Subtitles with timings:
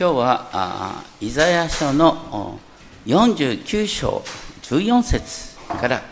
[0.00, 2.58] 今日はあイザヤ書の
[3.04, 4.22] 49章
[4.62, 6.04] 14節からで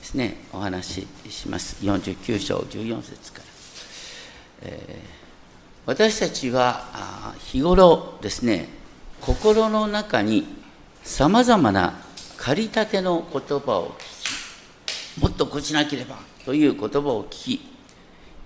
[0.00, 1.84] すねお話しします。
[1.84, 3.44] 49章14節から、
[4.62, 4.98] えー、
[5.84, 8.66] 私たちは日頃ですね
[9.20, 10.46] 心の中に
[11.02, 12.00] さまざまな
[12.38, 17.60] 駆り立ての言葉を聞きもっとこうしなければという言葉を聞き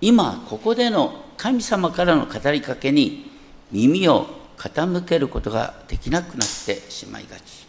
[0.00, 3.30] 今ここでの神様からの語りかけに
[3.70, 7.66] 耳を傾けることができなくなってしまいがち。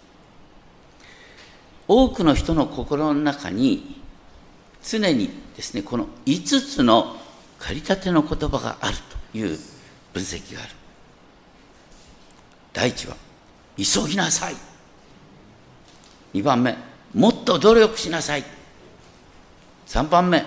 [1.88, 4.02] 多くの人の心の中に
[4.84, 7.16] 常にですねこの5つの
[7.58, 8.98] 駆り立ての言葉がある
[9.32, 9.58] という
[10.14, 10.70] 分析がある。
[12.74, 13.16] 第一は
[13.78, 14.56] 急ぎなさい。
[16.34, 16.78] 2番目
[17.14, 18.44] もっと努力しなさい。
[19.88, 20.44] 3番目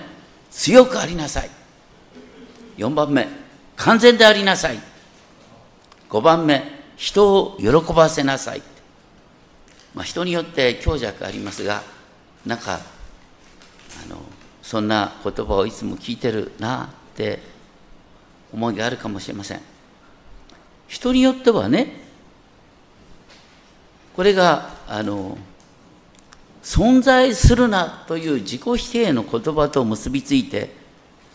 [0.51, 1.51] 強くありなさい。
[2.77, 3.27] 4番目
[3.77, 4.92] 完全でありなさい。
[6.13, 6.63] 5番目
[6.97, 8.63] 人を喜ばせなさい、
[9.95, 11.83] まあ、人によって強弱ありますが
[12.45, 12.81] なんか
[14.05, 14.19] あの
[14.61, 17.39] そんな言葉をいつも聞いてるなって
[18.53, 19.61] 思いがあるかもしれません。
[20.87, 22.03] 人によってはね
[24.15, 25.39] これがあの
[26.63, 30.75] 存在するなという自己否定の言葉と結びついて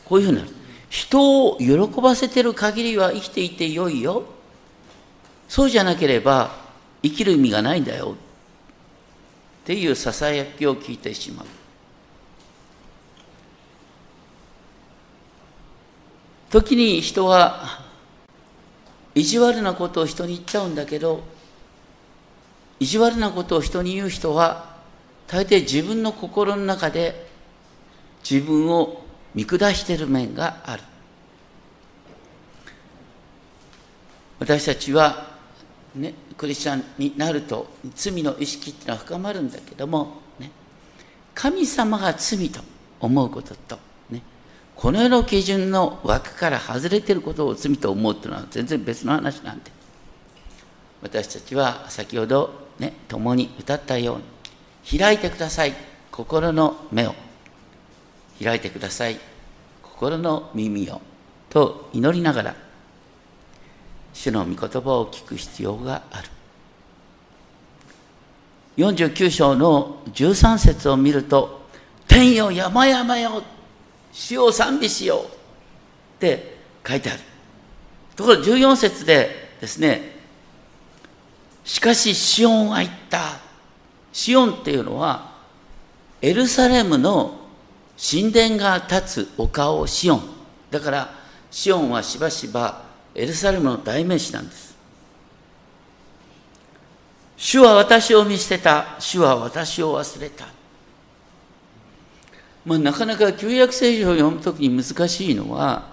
[0.06, 0.52] こういうふうになる。
[0.90, 4.37] 人を喜ばせてる限りは生きていてよいよ。
[5.48, 6.52] そうじゃなければ
[7.02, 8.16] 生きる意味がないんだよ。
[9.64, 11.46] っていうささやきを聞いてしまう。
[16.50, 17.82] 時に人は
[19.14, 21.22] 意地悪なことを人に言っちゃうんだけど
[22.80, 24.78] 意地悪なことを人に言う人は
[25.28, 27.28] 大抵自分の心の中で
[28.30, 29.02] 自分を
[29.36, 30.84] 見下している面がある。
[34.40, 35.37] 私たちは
[35.96, 40.52] ね、クリスチャンになると罪の意識っていうのは深まるんだけども、ね、
[41.34, 42.62] 神様が罪と
[43.00, 44.22] 思うことと、ね、
[44.76, 49.72] この世の基準の枠から外れてることを罪と思うっていうのは全然別の話なんで
[51.02, 54.18] 私たちは先ほどね共に歌ったよう
[54.96, 55.74] に開いてください
[56.12, 57.14] 心の目を。
[58.44, 59.20] 開いてください
[59.82, 61.02] 心の耳を。
[61.50, 62.56] と祈りながら
[64.18, 66.30] 主の御言葉を聞く必要がある。
[68.78, 71.68] 49章の13節を見ると
[72.08, 73.44] 「天よ山々よ
[74.12, 75.28] 主を賛美しよう」っ
[76.20, 77.20] て書いてある。
[78.16, 80.18] ところ14節でですね
[81.64, 83.38] しかしシオンは言った。
[84.12, 85.32] シオンっていうのは
[86.24, 87.38] エルサレムの
[88.00, 90.24] 神殿が立つ丘をシオン。
[90.72, 91.14] だから
[91.52, 92.87] シオンはしばしば
[93.18, 94.78] エルサレムの代名詞なんです。
[97.36, 98.96] 主は私を見捨てた。
[99.00, 100.46] 主は私を忘れた。
[102.64, 105.88] まあ、なかなか旧約聖書を読むときに難しいのは、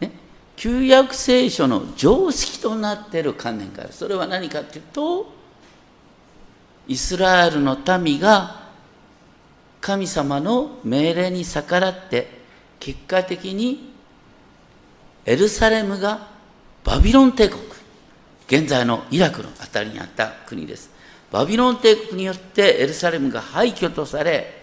[0.00, 0.10] ね、
[0.56, 3.92] 旧約聖書の常識となっている観念から。
[3.92, 5.32] それは何かというと、
[6.88, 8.70] イスラエルの民が
[9.80, 12.40] 神様の命令に逆らって、
[12.80, 13.92] 結果的に
[15.24, 16.29] エルサレムが
[16.84, 17.60] バビロン帝国。
[18.46, 20.90] 現在のイラクの辺りにあった国です。
[21.30, 24.60] バビロン帝国によってエルサレムが廃墟とされ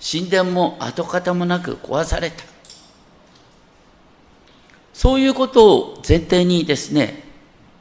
[0.00, 2.44] 神殿も跡形もなく壊された。
[4.94, 7.24] そういうことを前提にですね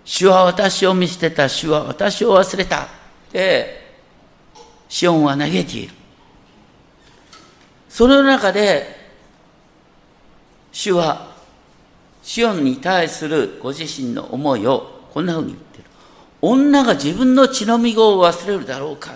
[0.04, 2.84] 主は私を見捨てた主は私を忘れた。
[2.84, 2.88] っ
[3.32, 3.94] て
[4.90, 5.94] シオンは嘆いている。
[7.88, 8.96] その中で
[10.72, 11.31] 主は
[12.24, 15.84] シオンに対するご自身の思いをこんなふうに言ってる。
[16.42, 19.16] 女が自分の血のみ子を忘れるだろうか。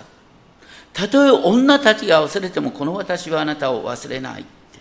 [0.92, 4.80] たとえ女たちが忘れてもこの私はあなたを忘れないって。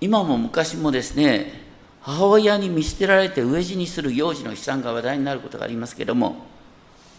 [0.00, 1.62] 今も昔もですね、
[2.00, 6.36] 母親に見捨てられて飢え死にする幼児の悲惨が話題になることがありますけれども、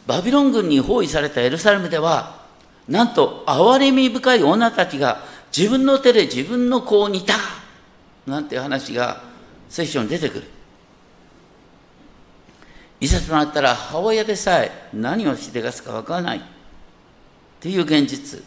[0.05, 2.43] バビロン軍に包囲されたエルサレムでは、
[2.87, 5.23] なんと憐れみ深い女たちが
[5.55, 7.35] 自分の手で自分の子を煮た。
[8.25, 9.21] なんていう話が
[9.69, 10.43] 聖書に出てくる。
[12.99, 16.41] いざとなったら母親でさえ何をしでかすか分からないっ
[17.59, 18.41] ていう現実。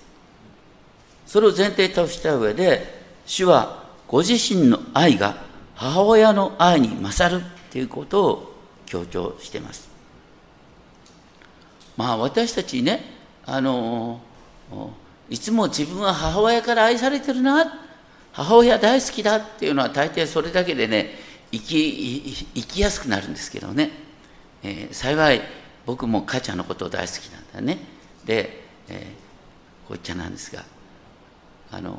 [1.26, 5.36] それを前提とした上で、主はご自身の愛が
[5.74, 8.54] 母親の愛に勝るっていうことを
[8.86, 9.90] 強調しています。
[11.96, 13.04] まあ私たちね、
[13.44, 14.20] あの、
[15.28, 17.85] いつも自分は母親から愛されてるな
[18.36, 21.12] 母親大好きだっていうのは大抵それだけでね
[21.50, 23.90] 生き生きやすくなるんですけどね、
[24.62, 25.40] えー、幸い
[25.86, 27.78] 僕も母ちゃんのことを大好きなんだね。
[28.26, 30.64] で、えー、こう言っちゃなんですが
[31.70, 31.98] あの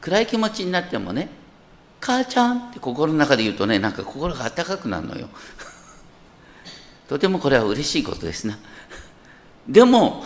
[0.00, 1.28] 暗い気持ちになってもね
[2.00, 5.28] 母ちゃんって心の中で言うとねなんか心が温かくなるのよ。
[7.08, 8.58] とてもこれは嬉しいことですな。
[9.68, 10.24] でも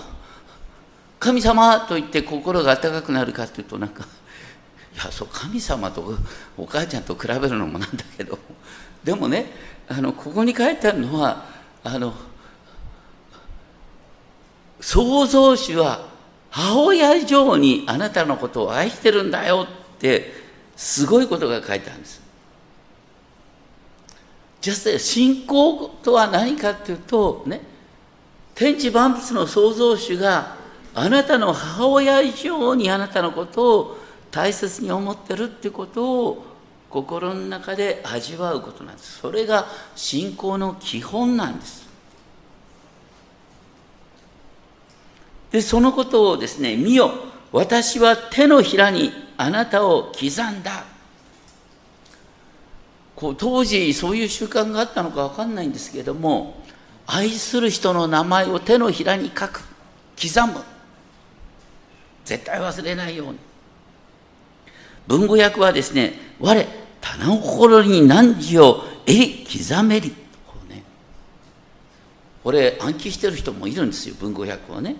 [1.20, 4.06] 神様と言って心が温かくなるかというとなんか
[4.96, 6.16] いやそう神様と
[6.56, 8.38] お母ちゃんと比べるのもなんだけど
[9.04, 9.52] でもね
[9.88, 11.44] あのここに書いてあるのは
[11.84, 12.14] あの
[14.80, 16.08] 創造主は
[16.50, 20.32] 母親以上にあなたのことを愛してるんだよって
[20.76, 22.22] すごいことが書いてあるんです。
[24.62, 27.60] じゃあ信仰とは何かっていうとね
[28.54, 30.56] 天地万物の創造主が
[30.94, 34.05] あなたの母親以上にあなたのことを
[34.36, 36.44] 大切に思ってるってことを
[36.90, 39.20] 心の中で味わうことなんです。
[39.20, 41.88] それが信仰の基本なんです。
[45.50, 47.12] で、そのことをですね、見よ、
[47.50, 50.84] 私は手のひらにあなたを刻んだ。
[53.14, 56.62] こう当時そういう習慣があったのか分かんないんですけれども、
[57.06, 59.62] 愛する人の名前を手のひらに書く、
[60.22, 60.62] 刻む。
[62.26, 63.45] 絶対忘れないように。
[65.06, 66.66] 文語訳はですね、我、
[67.00, 70.10] 棚心に汝を襟刻めり。
[70.46, 70.82] こうね、
[72.42, 74.96] これ暗記してる人もいるんですよ、文語訳はね。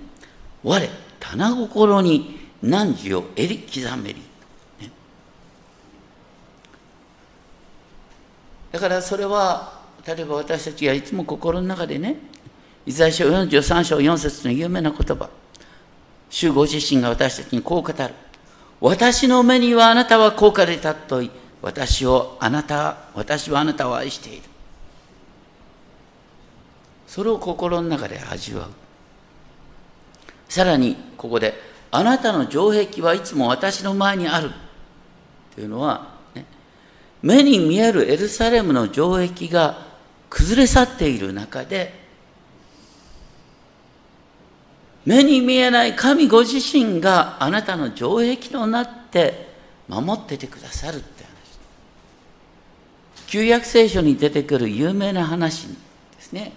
[0.63, 0.89] 我、
[1.19, 4.21] 棚心に汝を襟刻めり。
[4.81, 4.91] ね、
[8.71, 12.17] だからそれは、例えば私たちがいつも心の中でね、
[12.87, 15.29] イザヤ書43章4節の有名な言葉、
[16.31, 18.15] 主ご自身が私たちにこう語る。
[18.81, 21.31] 私の目にはあなたは高価で尊い。
[21.63, 24.43] 私をあなた、私はあなたを愛している。
[27.07, 28.69] それを心の中で味わう。
[30.49, 31.55] さらに、ここで、
[31.91, 34.51] あなたの城壁はいつも私の前にある。
[35.55, 36.45] というのは、ね、
[37.23, 39.87] 目に見えるエルサレムの城壁が
[40.29, 42.06] 崩れ去っている中で、
[45.07, 49.47] 目に見えない神ご自身があなたの城壁となって
[49.89, 51.31] 守っててくださるって話。
[53.29, 55.75] 旧約聖書に出てくる有名な話で
[56.19, 56.53] すね。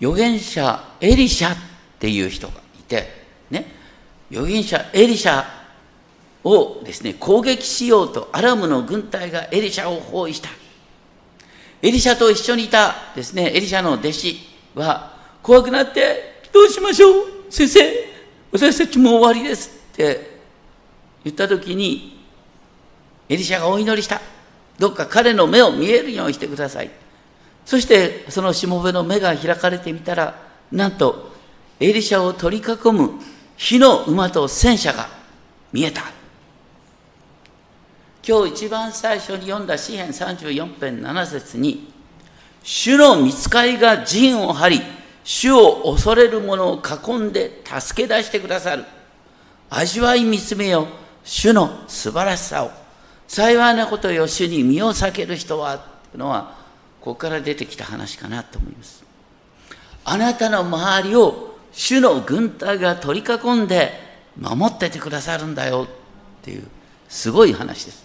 [0.00, 1.56] 預言者エリシャっ
[1.98, 3.06] ていう人がいて、
[3.50, 3.66] ね、
[4.30, 5.44] 預言者エリシャ
[6.42, 10.48] をですね、攻撃しようとアラムの軍隊がエリシャを包囲した。
[11.82, 14.38] エリシャと一緒にいたですね、エリシャの弟子
[14.74, 17.26] は怖くなってどうしましょう？
[17.50, 17.80] 先生、
[18.52, 20.38] 私たちもう終わりですって
[21.24, 22.18] 言った時に、
[23.28, 24.20] エリシャがお祈りした。
[24.78, 26.90] どっか彼の目を見えるようにしてください。
[27.66, 30.40] そしてそのしもべの目が開かれてみたら、
[30.72, 31.32] なんと
[31.80, 33.12] エリシャを取り囲む
[33.56, 35.08] 火の馬と戦車が
[35.72, 36.02] 見えた。
[38.26, 41.92] 今日一番最初に読んだ詩篇34編7節に、
[42.62, 44.82] 主の見つかりが陣を張り、
[45.28, 48.86] 主を恐れる者を囲んで助け出してくださる。
[49.68, 50.88] 味わい見つめよ、
[51.22, 52.70] 主の素晴らしさを。
[53.26, 55.84] 幸いなことよ、主に身を避ける人は、とい
[56.14, 56.56] うのは、
[57.02, 59.04] ここから出てきた話かなと思います。
[60.06, 63.92] あなたの周りを主の軍隊が取り囲んで
[64.34, 66.66] 守っててくださるんだよっていう、
[67.10, 68.02] すごい話です。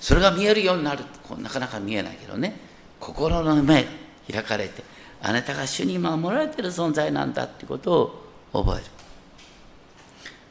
[0.00, 1.02] それが見えるようになる。
[1.38, 2.56] なかなか見えないけどね。
[3.00, 3.88] 心の目が
[4.32, 4.84] 開かれて、
[5.22, 8.84] あなたが主に守られている存在なんだってことを覚える。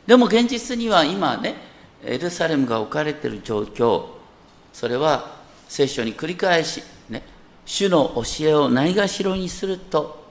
[0.06, 1.56] でも現実には今ね、
[2.04, 4.06] エルサレムが置かれている状況、
[4.74, 7.24] それは聖書に繰り返し、ね、
[7.66, 10.28] 主の教えをないがしろにすると、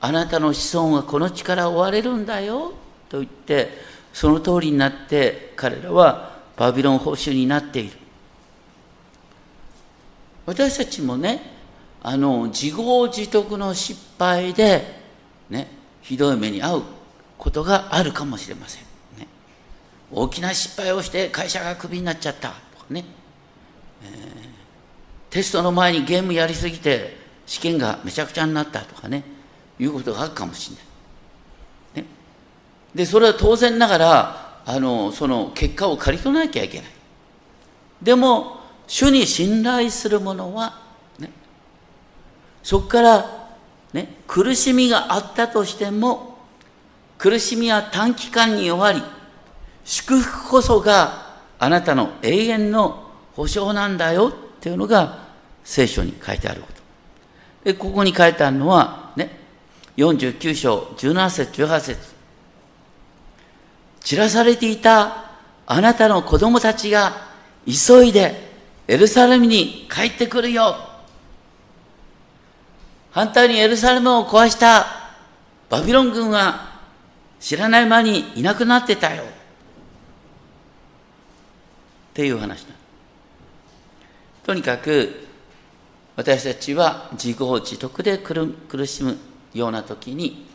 [0.00, 2.72] あなたの子孫はこの地から追われるんだよ
[3.08, 3.70] と言って、
[4.12, 7.96] その通りになって彼らはバビロン保守になっている。
[10.44, 11.61] 私たちもね、
[12.02, 15.00] あの自業自得の失敗で、
[15.48, 15.68] ね、
[16.00, 16.82] ひどい目に遭う
[17.38, 18.82] ことがあるかもしれません、
[19.18, 19.28] ね、
[20.10, 22.48] 大きな失敗をして会社がクビになっちゃった。
[22.48, 23.04] とかね、
[24.04, 24.10] えー、
[25.30, 27.16] テストの前にゲームやりすぎて
[27.46, 28.80] 試験がめちゃくちゃになった。
[28.80, 29.24] とかね。
[29.78, 30.82] いうことがあるかもしれな
[32.00, 32.08] い、ね、
[32.94, 36.86] でそれは当然ながらあのその結果を刈り取らなきゃいけない。
[38.00, 40.81] でも主に信頼する者は
[42.62, 43.48] そこから、
[43.92, 46.38] ね、苦しみがあったとしても、
[47.18, 49.02] 苦しみは短期間に終わり、
[49.84, 55.28] 祝福こそがあなたの永遠の保証なんだよっていうのが
[55.64, 56.82] 聖書に書いてあること。
[57.64, 59.38] で、ここに書いてあるのは、ね、
[59.96, 62.12] 49章17節18節
[64.00, 65.30] 散らされていた
[65.66, 67.12] あなたの子供たちが
[67.66, 68.50] 急いで
[68.88, 70.74] エルサレムに帰ってくるよ。
[73.12, 74.86] 反対にエルサレムを壊した
[75.68, 76.80] バビロン軍は
[77.40, 79.22] 知らない間にいなくなってたよ。
[79.22, 79.26] っ
[82.14, 82.74] ていう話だ。
[84.44, 85.28] とにかく
[86.16, 89.16] 私たちは自業自得で苦しむ
[89.54, 90.46] ような時に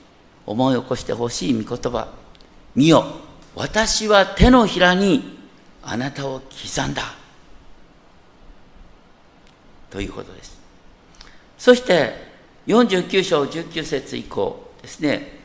[0.46, 2.10] 思い起こしてほしい御言葉。
[2.76, 3.06] 見よ、
[3.56, 5.38] 私は手のひらに
[5.84, 7.04] あなたを刻んだ。
[9.90, 10.60] ということです。
[11.58, 12.27] そして、
[12.68, 15.40] 49章19節以降ですね、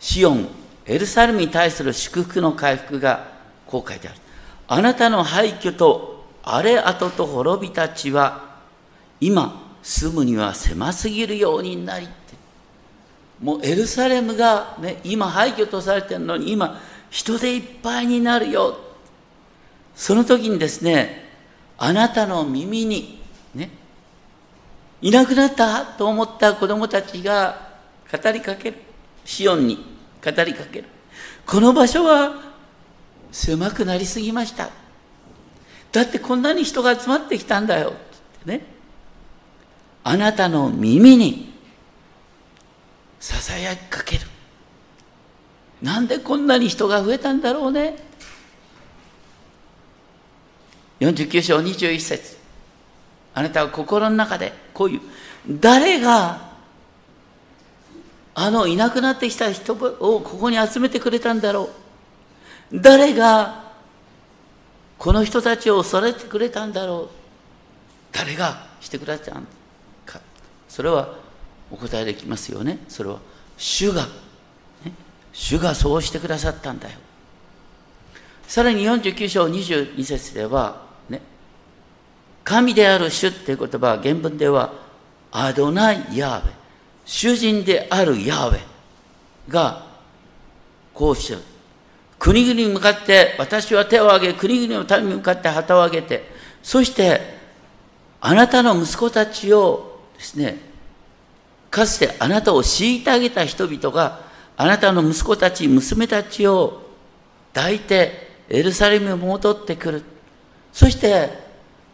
[0.00, 0.48] シオン、
[0.84, 3.28] エルサレムに対する祝福の回復が
[3.66, 4.18] こう書いてある。
[4.68, 8.56] あなたの廃墟と荒れ跡と滅びたちは、
[9.20, 12.14] 今、住むには狭すぎるようになりって。
[13.40, 16.80] もうエルサレムが、ね、今廃墟とされてるのに、今、
[17.10, 18.76] 人でいっぱいになるよ。
[19.94, 21.30] その時にですね、
[21.78, 23.22] あなたの耳に、
[25.06, 27.76] いなくなったと思った子供たちが
[28.10, 28.78] 語りかける。
[29.24, 30.88] シオンに語りかける。
[31.46, 32.34] この場所は
[33.30, 34.68] 狭くなりすぎました。
[35.92, 37.90] だってこんなに人が集まってきたんだよ。
[37.90, 37.92] っ
[38.44, 38.64] てね。
[40.02, 41.54] あなたの耳に
[43.20, 44.26] ささやきかける。
[45.82, 47.96] なんでこんなに人が増えたんだろうね。
[50.98, 52.35] 49章21節
[53.36, 55.00] あなたは心の中でこういう、
[55.46, 56.40] 誰が
[58.34, 61.68] あのいなくなってきた人をここに集めてくれたんだろ
[62.72, 62.80] う。
[62.80, 63.72] 誰が
[64.96, 67.14] この人たちを恐れてくれたんだろう。
[68.10, 69.46] 誰がしてくれたん
[70.06, 70.18] か。
[70.66, 71.14] それは
[71.70, 72.78] お答えできますよね。
[72.88, 73.18] それは
[73.58, 74.04] 主が
[74.82, 74.92] ね
[75.34, 76.98] 主がそうしてくださったんだよ。
[78.48, 80.85] さらに49章22節では、
[82.46, 84.72] 神である主っていう言葉は原文では、
[85.32, 86.52] アドナイ・ヤーベ、
[87.04, 88.60] 主人であるヤーベ
[89.48, 89.84] が
[90.94, 91.40] こうしてる。
[92.20, 96.30] 国々に向かって、私は手を挙げ、国々の民に向かって旗を上げて、
[96.62, 97.20] そして、
[98.20, 100.60] あなたの息子たちをですね、
[101.68, 104.20] かつてあなたを虐げた人々が
[104.56, 106.92] あなたの息子たち、娘たちを
[107.52, 110.04] 抱いてエルサレムに戻ってくる。
[110.72, 111.45] そして、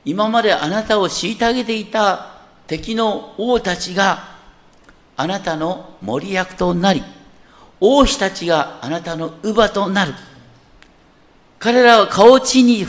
[0.05, 2.33] 今まであなたを虐げていた
[2.67, 4.33] 敵の王たちが
[5.17, 7.03] あなたの森役となり、
[7.81, 10.15] 王妃たちがあなたの乳母となる。
[11.59, 12.85] 彼らは顔地に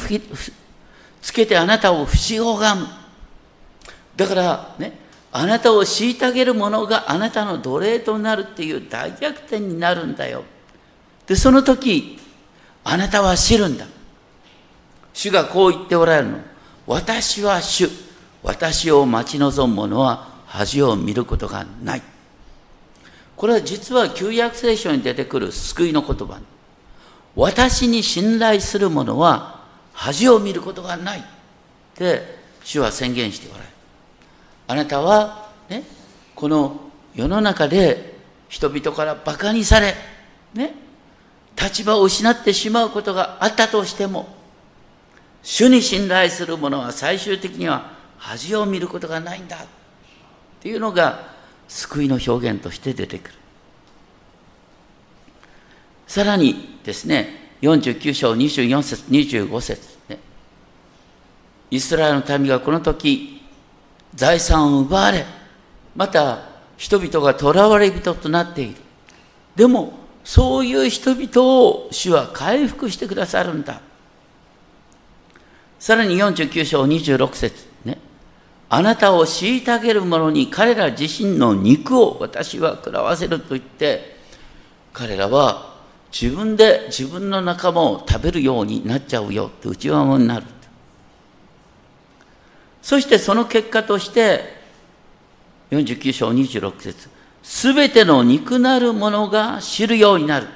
[1.21, 2.87] つけてあなたを不死拝む。
[4.15, 4.97] だからね、
[5.31, 10.43] あなたを虐げる者があなたの奴隷となるっていう大逆転になるんだよ。
[11.27, 12.19] で、その時、
[12.83, 13.85] あなたは知るんだ。
[15.13, 16.52] 主がこう言っておられるの。
[16.87, 17.89] 私は主。
[18.43, 22.01] 私を待ち望む者は恥を見ることがない。
[23.35, 26.39] これは実は旧約聖書に出てくる救いの言葉。
[27.35, 29.63] 私に信頼する者は
[29.93, 31.19] 恥を見ることがない。
[31.19, 31.23] っ
[31.95, 33.69] て主は宣言しておられる。
[34.67, 35.83] あなたは、ね、
[36.35, 36.79] この
[37.15, 38.17] 世の中で
[38.49, 39.93] 人々から馬鹿にされ、
[40.53, 40.73] ね、
[41.59, 44.27] 立場を失ってしまうことがあったとしても、
[45.43, 49.59] 主に信頼する者は最終的には恥を見ることがないんだっ
[50.61, 51.33] ていうのが
[51.67, 53.35] 救いの表現として出てくる。
[56.07, 60.19] さらにですね、49章24節25節ね、
[61.71, 63.41] イスラエルの民がこの時
[64.15, 65.25] 財産を奪われ、
[65.95, 66.43] また
[66.77, 68.75] 人々が囚われ人となっている。
[69.55, 73.81] でも、そういう人々を主は回復してくださるんだ。
[75.83, 77.97] さらに49章26節ね。
[78.69, 84.15] あなたを虐げる者に彼ら自身の肉を私は食らわせると言って、
[84.93, 85.75] 彼らは
[86.09, 90.45] 自分で自分の仲間を食べるようになっちゃうよって内輪になる。
[92.81, 94.39] そしてその結果として、
[95.71, 97.09] 49章26節
[97.41, 100.47] すべての肉なるものが知るようになる。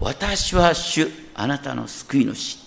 [0.00, 2.65] 私は主、あなたの救い主。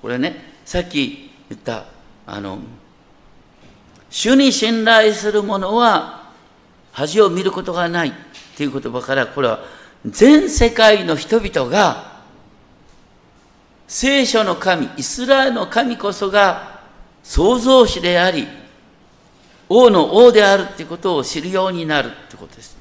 [0.00, 1.86] これね、さっき言った、
[2.26, 2.58] あの、
[4.10, 6.30] 主に信頼する者は
[6.92, 8.12] 恥を見ることがないっ
[8.56, 9.60] ていう言葉から、これは
[10.06, 12.18] 全世界の人々が
[13.86, 16.80] 聖書の神、イスラエルの神こそが
[17.22, 18.46] 創造主であり、
[19.68, 22.76] 王の王であるっていうことを知るようになるってことです。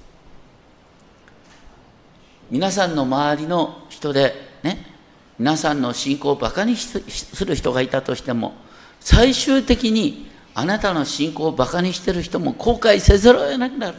[2.50, 4.34] 皆さんの周りの人で
[4.64, 4.97] ね、
[5.40, 8.54] 皆さんの信仰をバカにする人がいたとしても、
[9.00, 13.98] 最終的にあなたの信仰をバカにしてる人も後悔せざるを得なくなる。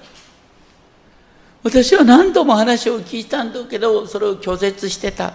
[1.62, 5.34] 私は何度も話を聞いたんだけど、それを拒絶してた。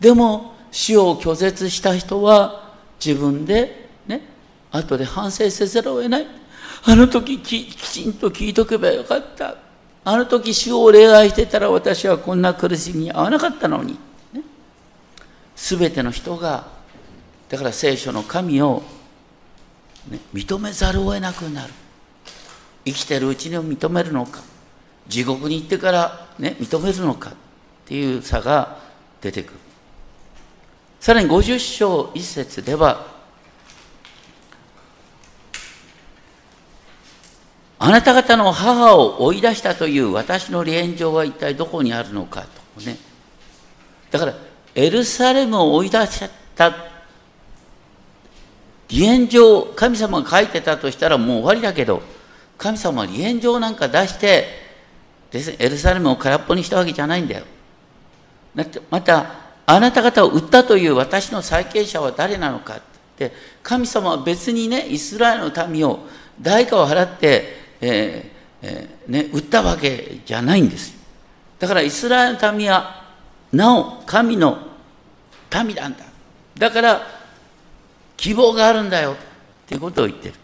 [0.00, 4.22] でも、死を拒絶した人は自分でね、
[4.72, 6.26] 後で反省せざるを得ない。
[6.86, 9.56] あの時ききちんと聞いとけばよかった。
[10.04, 13.98] あの時主を礼拝してたら私はこんな苦しみに遭わなかったのに。
[15.56, 16.66] す、べ、ての人が、
[17.48, 18.82] だから聖書の神を、
[20.08, 21.72] ね、認めざるを得なくなる。
[22.84, 24.42] 生きてるうちに認めるのか。
[25.08, 27.32] 地獄に行ってからね、認めるのかっ
[27.86, 28.78] ていう差が
[29.20, 29.58] 出てくる。
[31.00, 33.14] さらに50章一節では、
[37.78, 42.46] あなた方の母を追い出したという私の離縁状は一体どこにあるのか
[42.76, 42.96] とね。
[44.10, 44.34] だから、
[44.74, 46.70] エルサレムを追い出しちゃった。
[48.90, 52.02] 離縁状、神様が書いてたとしたらもう終わりだけど、
[52.58, 54.64] 神様は離縁状なんか出して、
[55.32, 57.44] エルサレムを空っぽにしたわけじゃないんだよ。
[58.54, 58.80] だって。
[58.90, 62.80] また、あなた方を売ったという私の債権者は誰なのかっ
[63.16, 63.32] て。
[63.62, 66.00] 神様は別にねイスラエルの民を
[66.40, 67.44] 代価を払って、
[67.80, 68.34] えー
[68.66, 70.96] えー、ね、売ったわけじゃないんです
[71.58, 73.03] だからイスラエルの民は
[73.54, 74.58] なお神の
[75.64, 76.04] 民なんだ。
[76.58, 77.00] だから
[78.16, 79.12] 希望があるんだよ。
[79.12, 79.16] っ
[79.66, 80.34] ていうことを言ってる。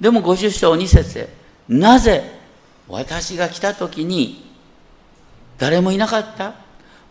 [0.00, 1.28] でも50章2節で
[1.68, 2.38] なぜ
[2.88, 4.50] 私が来た時に
[5.58, 6.54] 誰もいなかった？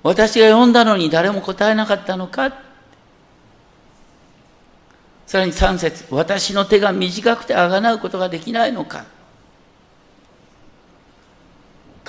[0.02, 2.50] 私が読んだのに誰も答えなかったのか？
[5.28, 9.06] さらに3節私の手が短くてあがなうことができないのか？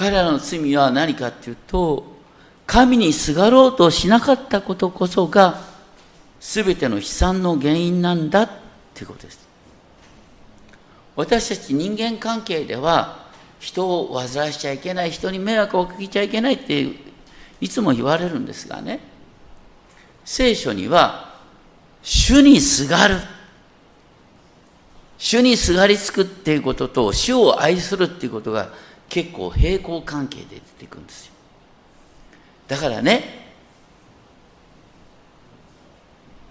[0.00, 2.06] 彼らの罪は何かっていうと
[2.66, 5.60] 神にすがろうとしなかったことこそが
[6.40, 8.50] 全ての悲惨の原因なんだっ
[8.94, 9.46] ていうことです。
[11.16, 13.26] 私たち人間関係では
[13.58, 16.88] 人を煩わしちゃいけない人に迷惑をかけちゃいけないって
[17.60, 19.00] いつも言われるんですがね
[20.24, 21.34] 聖書には
[22.02, 23.16] 主にすがる。
[25.18, 28.70] 主にすがりつくっていうことと主を愛するっていうことが
[29.10, 31.32] 結構平行関係で出てくるんですよ。
[32.68, 33.50] だからね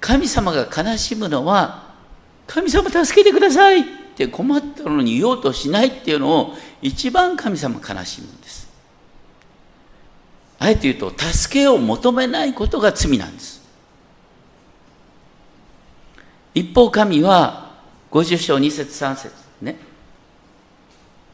[0.02, 1.94] 神様が悲しむのは
[2.46, 3.84] 神様助けてくださいっ
[4.16, 8.70] て困ったのに言おうとしないっていうのを一番神様悲しむんです。
[10.60, 13.62] あえて言うと助けを求めないことが罪なんです。
[16.54, 17.72] 一方神は
[18.12, 19.89] 50章2節3節ね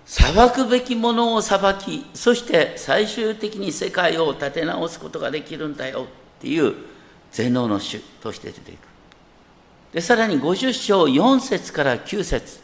[0.05, 6.05] 裁くべきものを裁きそして最終的に世界を立て直すことができるんだよっ
[6.39, 6.75] ていう
[7.31, 8.79] 全能の主として出ていく
[9.93, 12.59] でさらに50章4節から9節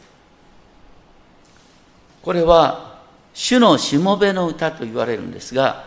[2.22, 3.00] これは
[3.34, 5.86] 主のしもべの歌と言われるんですが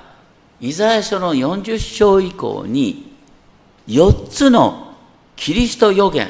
[0.60, 3.16] イザヤ書の40章以降に
[3.88, 4.96] 4つの
[5.36, 6.28] キリスト予言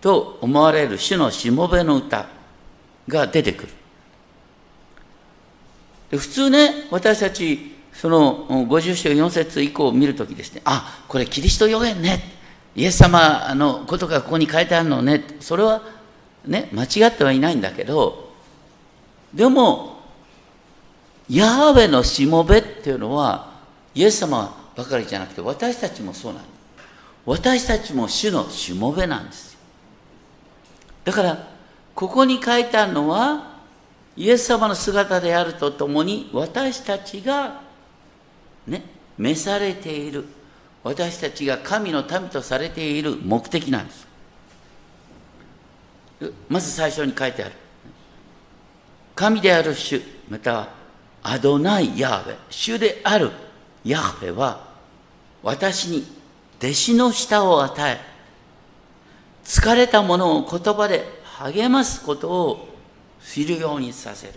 [0.00, 2.26] と思われる主のしもべの歌
[3.06, 3.79] が出てくる。
[6.10, 12.38] で普通ね、私たち、その50章4節以降を見るときですね、あ、これキリスト予言ね。
[12.74, 15.24] イエス様のことがここに書いてあるのね。
[15.40, 15.82] それは
[16.44, 18.32] ね、間違ってはいないんだけど、
[19.34, 20.00] でも、
[21.28, 23.50] ヤハウェのしもべっていうのは、
[23.94, 26.52] イエス様ばかりじゃなくて、私たちもそうなんです。
[27.26, 29.56] 私たちも主のしもべなんです。
[31.04, 31.48] だから、
[31.94, 33.49] ここに書いてあるのは、
[34.20, 37.62] イエス様の姿であるとともに、私たちが、
[38.66, 38.84] ね、
[39.16, 40.26] 召されている、
[40.84, 44.06] 私たちが神の民とされている目的なんです。
[46.50, 47.54] まず最初に書いてある。
[49.14, 50.68] 神である主、または
[51.22, 53.30] アドナイ・ヤーベ主である
[53.84, 54.68] ヤーベは
[55.42, 56.06] 私に
[56.58, 57.98] 弟子の舌を与え
[59.44, 61.06] 疲れた者を言葉で
[61.38, 62.69] 励ますことを
[63.24, 64.34] 知るようにさせる。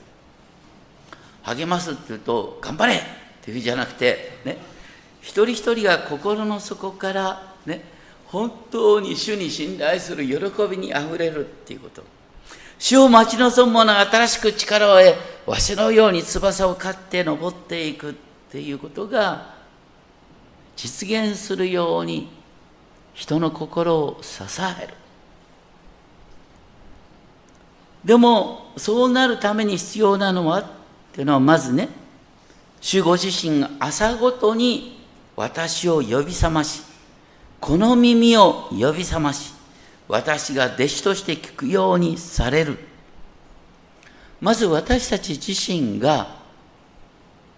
[1.43, 2.96] 励ますっていうと頑張れ!
[2.96, 3.00] っ
[3.41, 4.58] ていうじゃなくてね
[5.22, 7.84] 一人一人が心の底からね
[8.28, 10.38] 本当に主に信頼する喜
[10.69, 12.04] びにあふれるっていうこと。
[12.80, 15.15] 主を待ち望む者が新しく力を得、
[15.50, 18.13] わしのように翼を飼って登っていくっ
[18.52, 19.54] ていうことが
[20.76, 22.30] 実現するように
[23.13, 24.43] 人の心を支
[24.82, 24.93] える。
[28.04, 30.66] でもそうなるために必要なのはっ
[31.13, 31.89] ていうのはまずね
[32.82, 35.02] 主ご自身が朝ごとに
[35.36, 36.84] 私を呼び覚まし
[37.60, 39.54] この耳を呼び覚まし
[40.08, 42.78] 私が弟子として聞くようにされる。
[44.42, 46.36] まず私たち自身が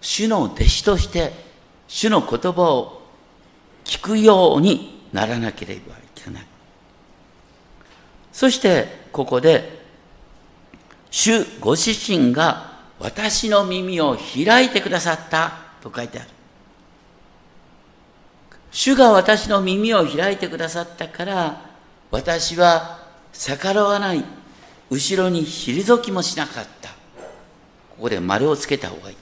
[0.00, 1.32] 主の弟子として
[1.88, 3.02] 主の言葉を
[3.84, 6.46] 聞くようにならなければいけない。
[8.32, 9.75] そしてここで
[11.18, 15.50] 主ご自身が私の耳を開いてくださった
[15.80, 16.28] と書いてある。
[18.70, 21.70] 主が私の耳を開いてくださったから、
[22.10, 22.98] 私は
[23.32, 24.22] 逆らわない。
[24.90, 26.90] 後ろに退きもしなかった。
[26.90, 26.96] こ
[28.02, 29.16] こで丸をつけた方がいい。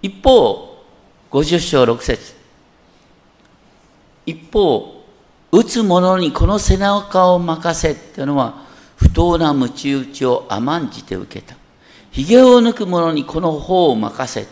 [0.00, 0.82] 一方、
[1.30, 2.34] 50章6節
[4.24, 5.04] 一方、
[5.52, 8.69] 打つ者にこの背中を任せっていうのは、
[9.10, 11.56] 不当な鞭打ちを甘んじて受けた。
[12.12, 14.46] 髭を抜く者にこの方を任せ、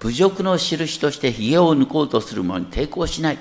[0.00, 3.38] 侮辱の印として髭を抜こうとする者に抵抗しない。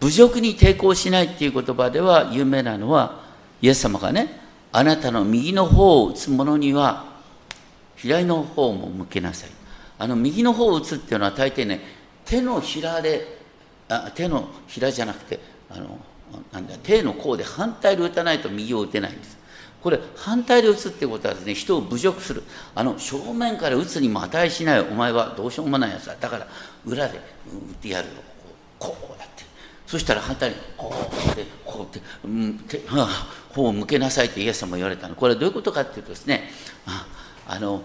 [0.00, 3.24] 侮辱に抵抗しないっていう言葉では有名なのは、
[3.60, 7.04] イエス様がね、あなたの右の方を打つ者には、
[7.96, 9.50] 左の方も向けなさい。
[9.98, 11.80] あの右の方を打つっていうのは大抵ね、
[12.24, 13.40] 手のひらで、
[13.88, 15.98] あ手のひらじゃなくて、あの
[16.52, 19.38] なんだ手の甲で反対で打たないと右を打てないんです。
[19.82, 22.42] これ反対で打つってことはですね人を侮辱する。
[22.74, 24.80] あの正面から打つにも値しない。
[24.80, 26.16] お前はどうしようもないやつだ。
[26.20, 26.46] だから
[26.86, 28.14] 裏で打ってやるよ。
[28.78, 29.44] こうこうやって。
[29.86, 35.16] そしたら反対にこうやってこうやって、うん、手はあ、方を向けなさいってイエス様言われたの。
[35.16, 36.50] これはどういうことかっていうとですね
[36.86, 37.06] あ
[37.46, 37.82] あの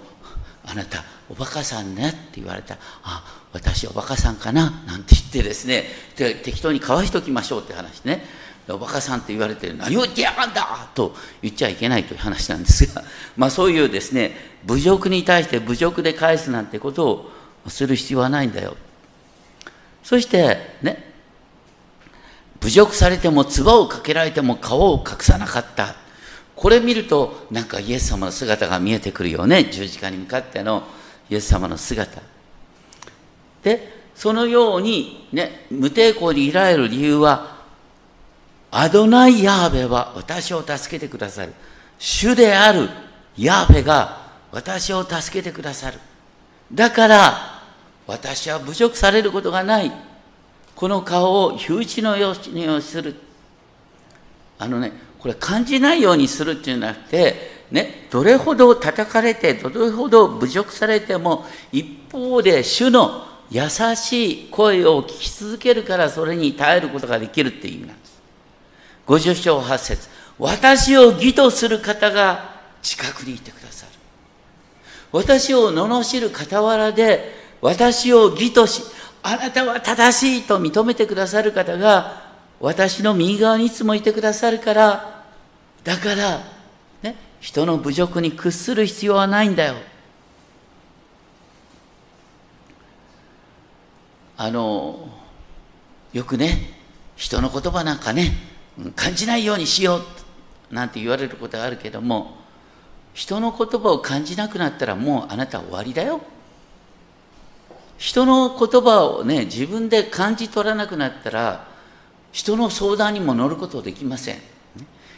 [0.70, 2.78] あなたおバカさんねって言われた。
[3.04, 4.84] あ私おバカさんかな？
[4.86, 5.86] なんて言ってですね。
[6.16, 8.26] 適当にかわしときましょうって話ね。
[8.70, 13.04] おバカさんって言われて何を言ってやがんだと言っちゃいけないという話なんですが。
[13.38, 17.08] まあそういうですね侮辱に対して侮辱で返すなんてこと
[17.66, 18.76] をする必要はないんだよ。
[20.04, 21.14] そしてね
[22.60, 25.96] 侮辱されても唾をかけられても顔を隠さなかった。
[26.58, 29.66] これ見るとなんかイエス様の姿が見えてくるよね。
[29.66, 30.84] 十字架に向かっての
[31.30, 32.20] イエス様の姿。
[33.62, 37.58] でそのようにね無抵抗にいられる理由は
[38.72, 41.54] アドナイ・ヤーベは私を助けてくださる。
[42.00, 42.90] 主である
[43.38, 46.00] ヤーベが私を助けてくださる。
[46.74, 47.62] だから
[48.08, 49.92] 私は侮辱されることがない。
[50.76, 53.16] この顔を火打ちのようにする。
[54.58, 68.22] あのねこれ感じないようにするっていうんじゃなくてね、どれほど叩かれて、どれほど侮辱されても、一方で主の優しい声を聞き続けるからそれに耐えることができるっていう意味なんです。
[69.08, 73.92] 50章8節私を義とする方が近くにいてくださる。
[75.12, 78.84] 私を罵る傍らで私を義とし、
[79.24, 82.27] あなたは正しいと認めてくださる方が
[82.60, 85.24] 私の右側にいつもいてくださるから、
[85.84, 86.42] だから、
[87.02, 89.76] ね、人の侮辱に屈する必要はないんだよ。
[94.40, 95.10] あの
[96.14, 96.74] よくね
[97.16, 98.34] 人の言葉なんかね
[98.96, 99.98] 感じないようにしよ
[100.72, 102.38] うなんて言われることがあるけども
[103.16, 106.22] 人の言葉を感じなくなったらもうあなた終わりだよ
[107.98, 111.68] 人の言葉をね自分で感じ取らなくなったら
[112.38, 114.36] 人の相談にも乗ることできません。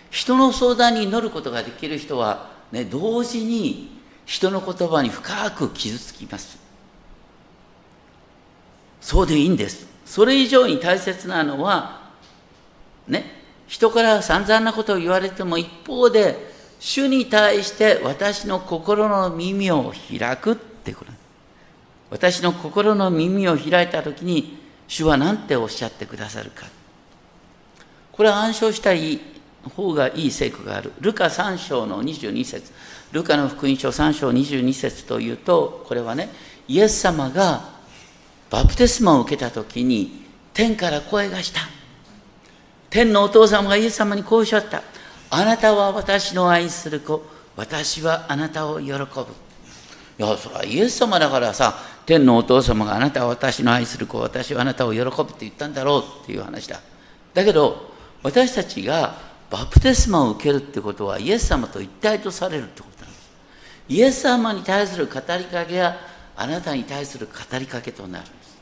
[0.09, 6.57] 人の相談に乗ることができる人は、ね、同時に人の言葉に深く傷つきます。
[9.01, 9.85] そうでいいんです。
[10.05, 12.09] それ以上に大切なのは
[13.05, 13.25] ね
[13.67, 16.37] 人から散々なことを言われても一方で
[16.79, 21.11] 主に対して私の心の耳を開くってこと。
[22.11, 26.78] 私の心の耳を開いた時に主は何ておっしゃってくださるか。
[28.19, 29.21] これは暗唱したい
[29.77, 30.91] 方がいい聖句がある。
[30.99, 32.73] ルカ3章の22節。
[33.13, 36.27] ルカの福音書3章22節というとこれはね
[36.67, 37.61] イエス様が
[38.49, 41.61] バプテスマを受けた時に天から声がした。
[42.89, 44.83] 天のお父様がイエス様にこうおっしゃった。
[45.29, 47.23] あなたは私の愛する子。
[47.55, 48.97] 私はあなたを喜ぶ。
[48.97, 48.97] い
[50.17, 51.73] やそれはイエス様だからさ
[52.05, 54.19] 天のお父様があなたは私の愛する子。
[54.19, 56.81] 私はあなたを喜ぶって言ったんだろうっていう話だ。
[57.33, 57.88] だけど
[58.23, 59.15] 私たちが
[59.49, 63.29] バプテスマを受けるってことはイエス様と一体とされるってことなんです。
[63.89, 65.97] イエス様に対する語りかけが
[66.35, 68.57] あなたに対する語りかけとなるんです。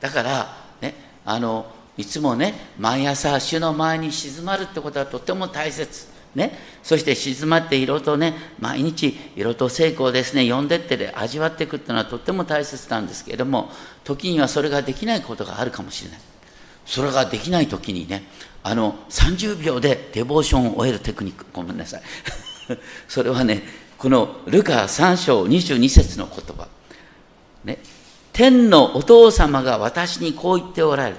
[0.00, 1.66] だから、ね、あの
[1.96, 6.16] いつもね毎朝主の前に静まるってことはとても大切。
[6.34, 13.70] ね、そして静まって色とね毎日色と成功ですね読んでってで味わっていくっていうのはとっても大切なんですけれども
[14.04, 16.20] 時にはそれができないことがあるかもしれない。
[16.86, 18.24] それができない時にね
[18.62, 21.46] あの30秒でデボーションを終えるテクニック。
[21.52, 22.02] ごめんなさい。
[23.06, 23.62] それはね
[23.98, 26.68] このルカ3章22節の言葉。
[27.64, 27.78] ね
[28.32, 31.16] 天のお父様が私にこう言っておられる。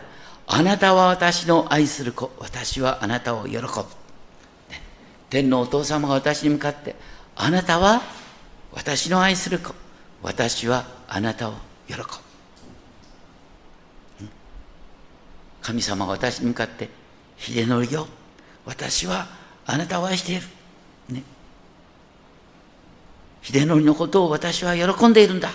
[0.48, 2.32] あなたは私の愛する子。
[2.40, 3.68] 私はあなたを喜ぶ。
[5.30, 6.96] 天のお父様が私に向かって、
[7.36, 8.02] あなたは
[8.72, 9.74] 私の愛する子、
[10.22, 11.54] 私はあなたを
[11.88, 12.04] 喜ぶ。
[15.68, 16.88] 神様が私に向かって、
[17.38, 18.08] 秀則よ、
[18.64, 19.28] 私は
[19.66, 20.44] あなたを愛している。
[21.10, 21.24] ね。
[23.42, 25.50] 秀則のことを私は喜んでいるんだ。
[25.50, 25.52] っ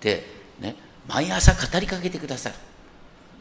[0.00, 0.26] て、
[0.58, 0.74] ね、
[1.06, 2.56] 毎朝語りかけてくださる。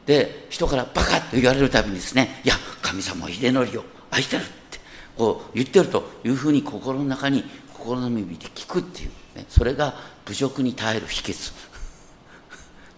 [0.06, 4.44] で、人からバカって言われるたびにですね、いや、神様は秀則を愛してる。
[4.44, 4.80] って
[5.18, 9.96] こう言ってるというふうに心の中に心の耳で聞くっていう、ね、それが
[10.28, 11.54] 侮辱に耐える秘訣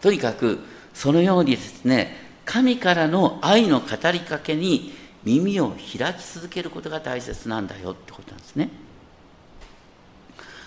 [0.01, 0.59] とにかく
[0.93, 4.91] そのようにですね神からの愛の語りかけに
[5.23, 8.71] 耳を開き続けることが大切なんだよってことなんですね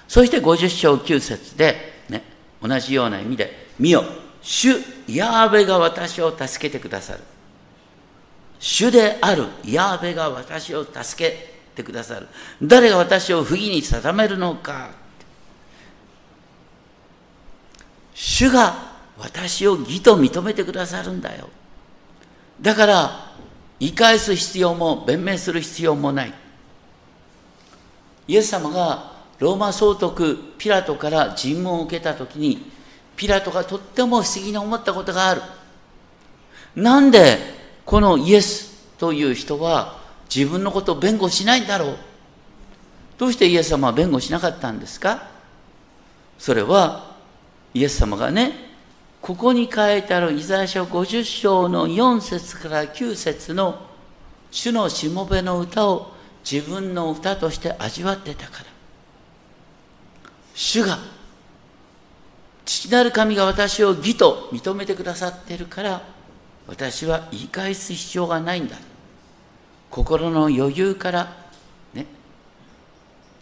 [0.07, 2.23] そして50章9節で、ね、
[2.63, 4.05] 同じような意味で「見よ
[4.43, 4.69] 主
[5.09, 7.21] ヤーベが私を助けてくださる」
[8.61, 12.29] 主であるヤーベが私を助けてくださる。
[12.63, 14.91] 誰が私を不義に定めるのか。
[18.15, 21.49] 主が私を義と認めてくださるんだよ。
[22.63, 23.33] だから、
[23.81, 26.33] 言い返す必要も弁明する必要もない。
[28.29, 32.71] イエス様がローマ総督ピラトから尋問を受けたときに、
[33.17, 35.43] ピラトがとっても不思議に思ったことがある。
[36.77, 37.39] なんで
[37.85, 39.99] このイエスという人は
[40.35, 41.97] 自分のことを弁護しないんだろう。
[43.19, 45.29] どうしてイエス様は弁護しなかったんですか？
[46.39, 47.17] それは
[47.75, 48.72] イエス様がね、
[49.23, 53.81] ここに書いてあるイザヤ書50章の4節から9節の
[54.51, 56.13] 主のしもべの歌を
[56.45, 58.65] 自分の歌として味わってたから。
[60.55, 60.99] 主が、
[62.65, 66.03] 父なる神が私を義と認めてくださってるから、
[66.67, 68.77] 私は言い返す必要がないんだ
[69.91, 71.37] 心の余裕から
[71.93, 72.07] ね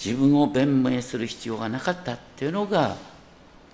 [0.05, 2.97] 自分を弁明する必要がなかったっていうのが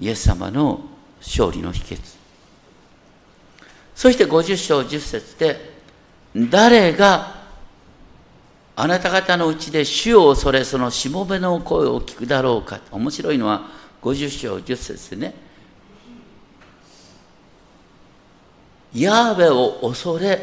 [0.01, 0.81] イエス様の
[1.21, 2.17] 勝利の秘訣
[3.95, 5.77] そして50章10節で
[6.35, 7.35] 誰が
[8.77, 13.63] あなた方のうちで主を恐れそのしもべの声を聞くだろうか面白いのは
[14.03, 15.47] 50章10節でね
[18.97, 20.41] ヤーベを恐れ、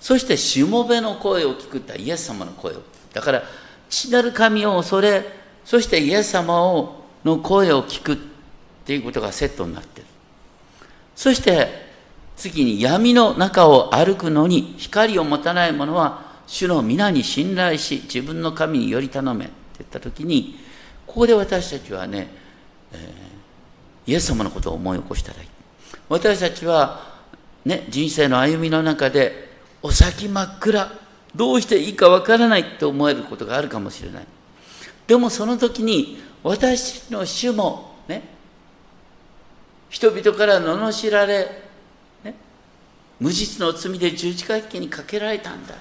[0.00, 2.82] そしてしもべの声を聞くってイエス様の声を。
[3.12, 3.42] だから、
[3.88, 5.24] 父なる神を恐れ、
[5.64, 8.18] そしてイエス様をの声を聞く
[8.86, 10.06] っていうことがセットになってる。
[11.16, 11.86] そして、
[12.36, 20.58] 次に闇の中を歩くのに光を持たない者は主の皆に信頼し自分の神により頼めって言った時に
[21.06, 22.28] ここで私たちはね、
[22.92, 25.48] えー、イエス様のことを思い起こしたらいい
[26.10, 27.16] 私たちは
[27.64, 29.48] ね、人生の歩みの中で
[29.82, 30.92] お先真っ暗
[31.34, 34.26] どうしていいかわからないって思えることがあるかもしれない
[35.06, 38.35] でもその時に私の主もね
[39.96, 41.48] 人々から罵られ、
[42.22, 42.34] ね、
[43.18, 45.74] 無実の罪で十字架引きにかけられたんだ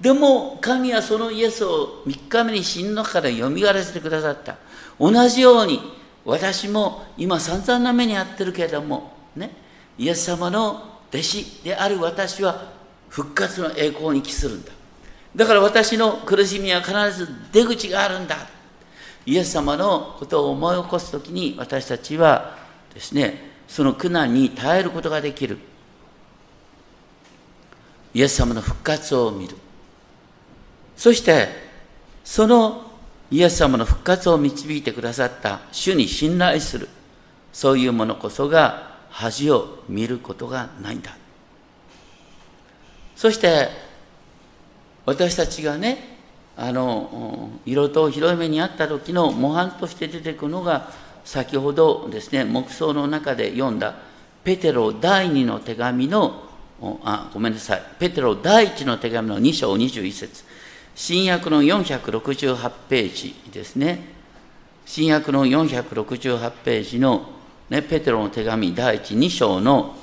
[0.00, 4.56] でも神はそのイエスを3日目に死んだからよみがらせてくださった
[4.98, 5.78] 同じように
[6.24, 9.50] 私も今散々な目に遭ってるけれどもね
[9.98, 12.72] イエス様の弟子である私は
[13.10, 14.70] 復活の栄光に帰するんだ。
[15.36, 18.36] だから私の苦しみは必ず出口があるんだ。
[19.26, 22.59] イエス様のことを思い起こすときに私たちは
[22.94, 25.58] ですね、その苦難に耐えることができる。
[28.12, 29.56] イエス様の復活を見る。
[30.96, 31.48] そして、
[32.24, 32.90] その
[33.30, 36.88] イエス様の復活を導いてくださった主に信頼する。
[37.52, 41.16] そういうものこそが恥を見ることがないんだ
[43.16, 43.68] そして
[45.04, 46.18] 私たちがね
[46.56, 50.90] あの色と広い目にあった時の模範として出てくるのが
[51.24, 53.94] 先ほどですね黙想の中で読んだ
[54.44, 56.48] ペテロ第二の手紙の
[57.04, 57.82] あごめんなさい。
[57.98, 60.44] ペテロ第一の手紙の2章21節。
[60.94, 64.02] 新約の468ページですね。
[64.86, 67.28] 新約の468ページの
[67.70, 69.94] ね、ペテロの手紙第一2章の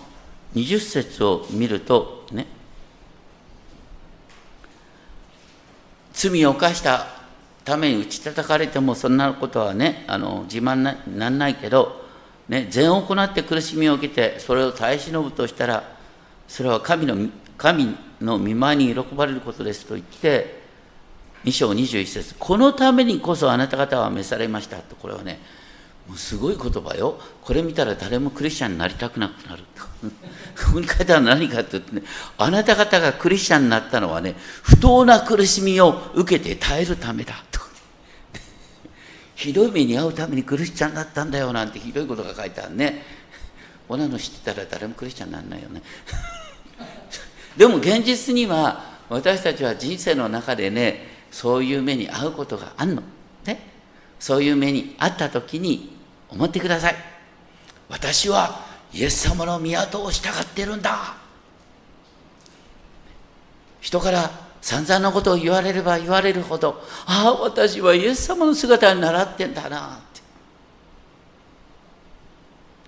[0.56, 2.48] 20節を見るとね
[6.14, 7.17] 罪を犯した
[7.68, 12.02] ために打ち叩かれてもそんなことはねあの自慢ななんないけど、
[12.48, 15.84] ね、善を行って苦しみを受けてそれを耐え忍ぶとしたら
[16.48, 20.62] それは神の神の見舞いに喜ばれることですと言って
[21.44, 25.38] 2章21節このためにこそあなた方は召されましたとこれはね
[26.08, 27.20] もうすごい言葉よ。
[27.42, 29.64] これ見たら誰もクリスチャンになりたくなくなる。
[30.56, 32.04] ここに書いてあるのは何かって言ってね。
[32.38, 37.44] あなた方がクリスチャンになったのはね不当な苦しみを受けて耐えるためだ。
[37.52, 37.60] と
[39.36, 43.04] ひどい目に遭うためにクリスチャンだったんだよなんてひどいことが書いてあるね。
[43.88, 45.82] こんなの知ってたら誰もクリスチャンにならないよね。
[47.58, 53.04] でも現実には私たちは人生の中でねそういう目に遭うことがあるの。
[53.46, 53.60] ね、
[54.20, 55.97] そういう目に遭った時に
[56.30, 56.96] 思ってください。
[57.90, 61.16] 私はイエス様の都を従ってるんだ。
[63.82, 64.30] 人から
[64.62, 70.22] 散々なことを言われれば言われるほど、ああ、私はイエス様の姿に習ってんだなって。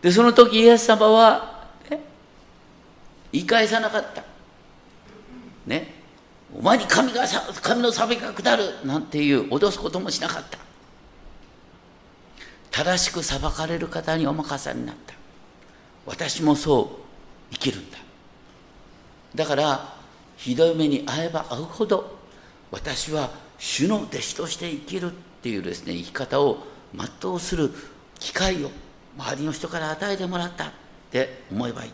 [0.01, 1.99] で、その時イエス様は、ね、
[3.31, 4.23] 言い返さなかった。
[5.65, 5.99] ね。
[6.57, 7.25] お前に神が
[7.61, 10.57] 神の裁きが下るなんていう脅すこともしなかった
[12.71, 15.13] 正しく裁かれる方にお任せになった。
[16.05, 16.99] 私もそ
[17.51, 17.97] う生きるんだ。
[19.35, 19.93] だから
[20.37, 22.17] ひどい目に遭えば遭うほど
[22.71, 27.71] 私は主の弟子として生きるっていうですね生き方を全うする
[28.19, 28.71] 機会を
[29.17, 30.71] 周りの人から与えてもらったっ
[31.11, 31.91] て思えばいい。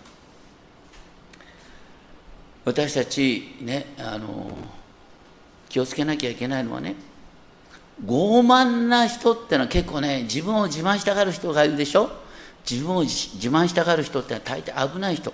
[2.65, 4.57] 私たちねあの
[5.69, 6.95] 気をつけなきゃいけないのはね
[8.03, 12.09] 傲慢な人ってのは結構ね自分を自慢したがる人がいるでしょ？
[12.69, 15.33] 自分を自慢したがる人って大抵危ない人。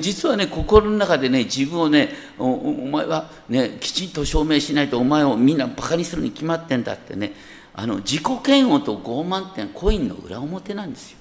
[0.00, 7.32] 実はね心の中でね自分をねお前はねきちんと証明しないとお前をみんなバカにするに決まってんだってね。
[7.74, 11.18] あの自己嫌悪と傲慢ってのはコインの裏表なんですよ。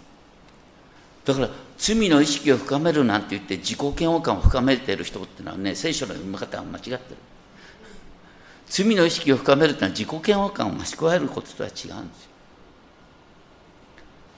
[1.23, 6.99] だから罪の意識を深めるなんて言って自己嫌悪感を深めてる人ってのはね聖書の読み方は間違ってる。
[8.71, 12.01] 罪の意識を深めるっていうのは自己嫌悪感を増し加えることとは違うんですよ。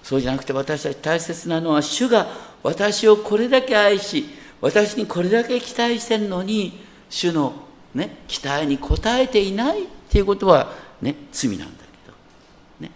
[0.01, 2.27] そうじゃなくて私たち大切なのは主が
[2.63, 4.25] 私をこれだけ愛し
[4.59, 7.53] 私にこれだけ期待してるのに主の、
[7.93, 12.91] ね、期待に応えていないっていうことは、ね、罪なんだけど、ね、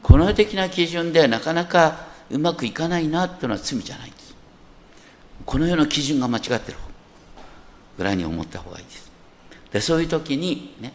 [0.00, 4.36] この的な基準ではなかなかうまくいかないなっていうのは罪じゃないんです。
[5.44, 6.78] この世の基準が間違ってる
[7.98, 9.05] ぐらいに思った方がいいです。
[9.76, 10.90] でそういう時にね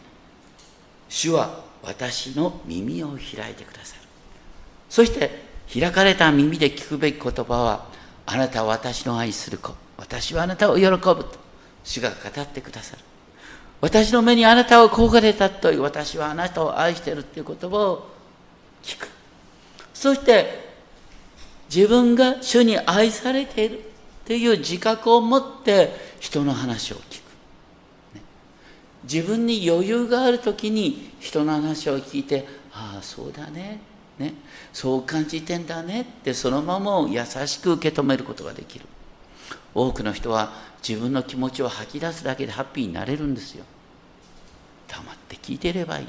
[1.08, 4.02] 主は私の耳を開いてくださる。
[4.88, 5.30] そして
[5.72, 7.86] 開かれた耳で聞くべき言葉は
[8.26, 9.72] あなたは私の愛する子。
[9.96, 11.28] 私はあなたを喜ぶと
[11.84, 13.02] 主が語ってくださる。
[13.80, 18.08] 私の目にあなたを焦がれたという私はあなたを愛してるっていう言葉を
[18.82, 19.08] 聞く。
[19.94, 20.72] そして
[21.72, 23.82] 自分が主に愛されているっ
[24.24, 27.21] ていう自覚を持って人の話を聞く、
[29.04, 34.34] 自分に余裕がある時に人の話を聞いてああそうだねね。
[34.72, 36.02] そう感じてんだね。
[36.02, 38.86] ってそのまま優しく受け止めることができる。
[39.74, 40.52] 多くの人は
[40.86, 43.64] 自分の気持ちを吐き出すだけでハッピーになれるんですよ。
[44.88, 46.06] 黙って聞いてればいい。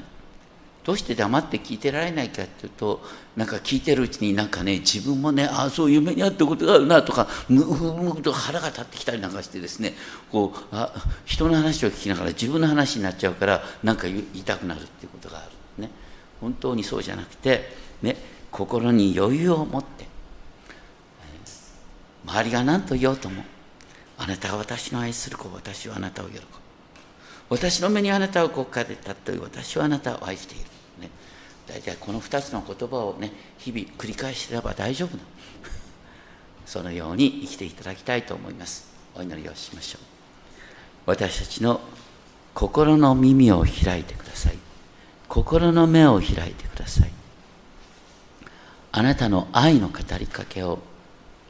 [0.84, 3.02] どうして黙って聞いてられないかっていうと
[3.36, 9.94] なんか聞いてるうちになんかね自分もねああそういう目にあったことがあるなとかむふむと腹が立ってきたりなんかしてですね
[10.30, 10.92] こうあ
[11.24, 15.90] 人の話を聞きながら自分の話になっちゃうからなんか言いたくなるっていうことがあるね。
[16.40, 17.70] 本当にそうじゃなくて
[18.02, 18.16] ね
[18.50, 20.06] 心に余裕を持って、
[22.26, 23.42] 周りが何と言おうとも
[24.18, 26.44] あなたは私の愛する子私はあなたを喜ぶ。
[27.48, 30.73] 私の目にあなたをこかれたという私はあなたを愛している。
[31.66, 35.22] 大体この2つの言葉をね日々繰り返してれば大丈夫な
[36.66, 38.86] そのように生きていただきたいと思います。
[39.14, 40.02] お祈りをしましょう。
[41.06, 41.80] 私たちの
[42.54, 44.58] 心の耳を開いてください。
[45.28, 47.10] 心の目を開いてください。
[48.92, 50.78] あなたの愛の語りかけを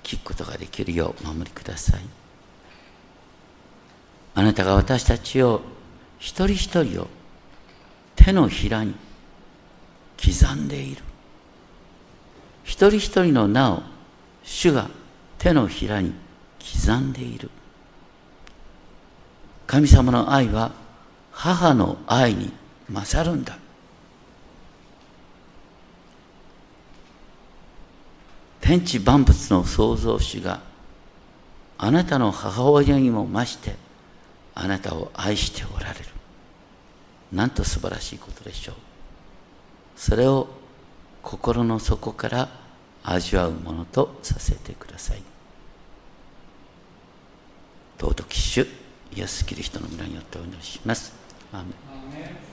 [0.02, 2.00] 聞くことができるよう守りください。
[4.34, 5.60] あなたが私たちを
[6.18, 7.08] 一人一人を
[8.16, 8.94] 手のひらに
[10.22, 11.02] 刻んでいる。
[12.64, 13.82] 一人一人の名を
[14.42, 14.88] 主が
[15.38, 16.12] 手のひらに
[16.58, 17.50] 刻んでいる。
[19.66, 20.72] 神様の愛は
[21.30, 22.52] 母の愛に
[22.90, 23.58] 勝るんだ。
[28.60, 30.60] 天地万物の創造主が
[31.76, 33.76] あなたの母親にも増して
[34.54, 36.06] あなたを愛しておられる。
[37.30, 38.74] なんと素晴らしいことでしょう。
[39.96, 40.48] それを
[41.22, 42.48] 心の底から
[43.02, 45.22] 味わうものとさせてください
[47.98, 48.66] 尊き主
[49.16, 51.12] イエス・キリストの皆によってお祈りします。
[51.52, 52.44] アーメン